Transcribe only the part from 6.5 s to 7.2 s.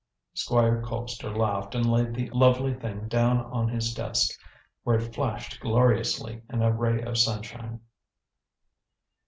a ray of